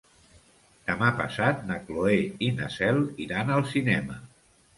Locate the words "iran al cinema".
3.27-4.19